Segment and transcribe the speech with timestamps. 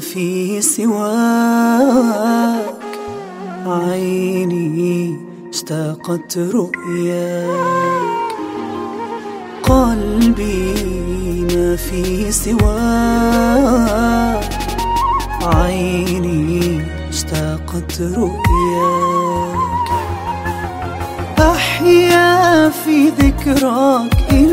[0.00, 0.98] في سواك.
[3.66, 5.16] عيني
[5.50, 7.48] اشتاقت رؤياك.
[9.62, 10.74] قلبي
[11.54, 12.68] ما في سواك.
[15.42, 19.58] عيني اشتاقت رؤياك.
[21.38, 24.46] أحيا في ذكراك إن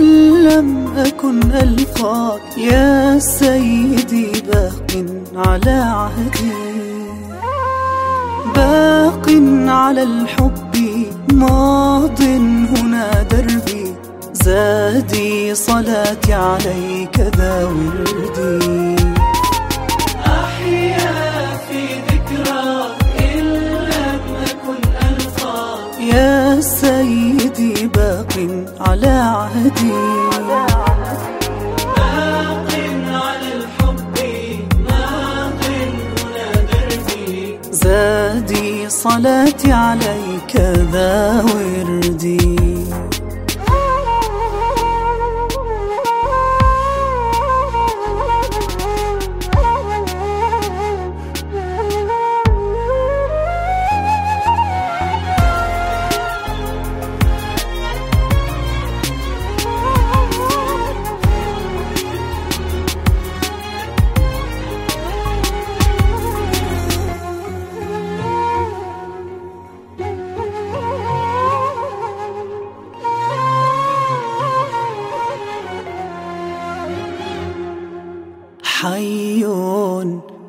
[0.43, 2.57] لم أكن ألقاك.
[2.57, 4.04] يا باق
[5.35, 6.51] على عهدي
[8.55, 9.29] باق
[9.67, 10.75] على الحب
[11.33, 13.95] ماض هنا دربي.
[14.33, 18.95] زادي صلاتي عليك ذا وردي.
[20.25, 22.05] أحيا في
[25.99, 28.33] يا سيدي باق
[28.79, 30.34] على عهدي.
[39.05, 40.55] صلاتي عليك
[40.91, 42.64] ذا وردي.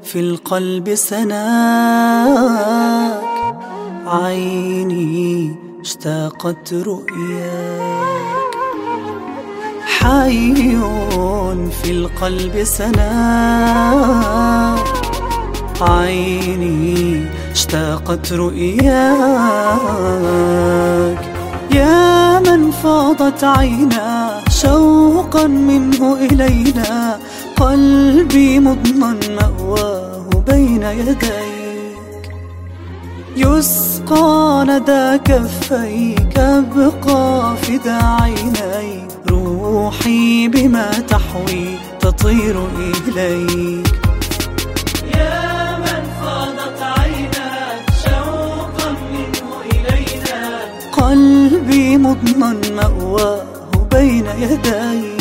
[0.06, 1.36] في القلب سناك.
[4.06, 8.56] عيني اشتاقت رؤياك.
[9.80, 10.54] حي
[11.82, 13.04] في القلب سناك.
[15.80, 18.86] عيني اشتاقت رؤياك.
[21.74, 27.18] يا من فاضت عينا شوقا منه إلينا.
[27.56, 32.30] قلبي مضمن مأواه بين يديك.
[33.36, 42.66] يسقى ندى كفيك أبقى فدا عيني روحي بما تحوي تطير
[43.08, 44.00] إليك.
[45.16, 50.40] يا من فاضت عيناك شوقا منه إلينا.
[50.92, 53.42] قلبي مضمن مأواه
[53.90, 55.15] بين يديك.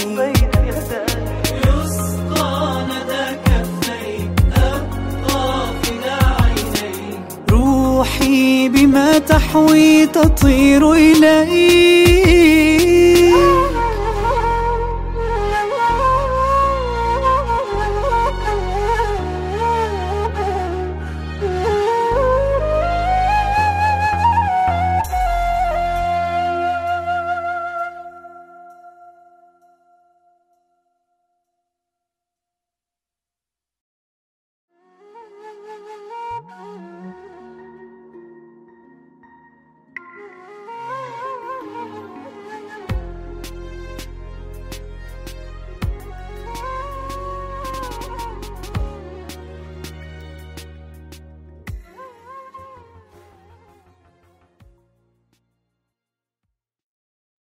[9.27, 12.74] تحوي تطير إليك